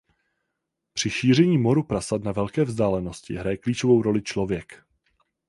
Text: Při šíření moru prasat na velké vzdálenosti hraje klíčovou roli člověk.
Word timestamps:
Při 0.93 1.09
šíření 1.09 1.57
moru 1.57 1.83
prasat 1.83 2.23
na 2.23 2.31
velké 2.31 2.63
vzdálenosti 2.63 3.35
hraje 3.35 3.57
klíčovou 3.57 4.01
roli 4.01 4.21
člověk. 4.21 4.83